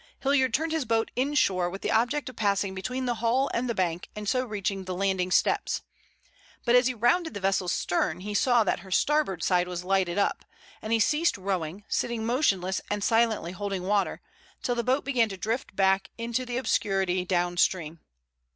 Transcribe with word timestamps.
Hilliard 0.21 0.51
turned 0.51 0.71
his 0.71 0.83
boat 0.83 1.11
inshore 1.15 1.69
with 1.69 1.83
the 1.83 1.91
object 1.91 2.27
of 2.27 2.35
passing 2.35 2.73
between 2.73 3.05
the 3.05 3.13
hull 3.21 3.51
and 3.53 3.69
the 3.69 3.75
bank 3.75 4.09
and 4.15 4.27
so 4.27 4.43
reaching 4.43 4.85
the 4.85 4.95
landing 4.95 5.29
steps. 5.29 5.83
But 6.65 6.73
as 6.73 6.87
he 6.87 6.95
rounded 6.95 7.35
the 7.35 7.39
vessel's 7.39 7.71
stern 7.71 8.21
he 8.21 8.33
saw 8.33 8.63
that 8.63 8.79
her 8.79 8.89
starboard 8.89 9.43
side 9.43 9.67
was 9.67 9.83
lighted 9.83 10.17
up, 10.17 10.43
and 10.81 10.91
he 10.91 10.99
ceased 10.99 11.37
rowing, 11.37 11.83
sitting 11.87 12.25
motionless 12.25 12.81
and 12.89 13.03
silently 13.03 13.51
holding 13.51 13.83
water, 13.83 14.21
till 14.63 14.73
the 14.73 14.83
boat 14.83 15.05
began 15.05 15.29
to 15.29 15.37
drift 15.37 15.75
back 15.75 16.09
into 16.17 16.47
the 16.47 16.57
obscurity 16.57 17.23
down 17.23 17.57
stream. 17.57 17.99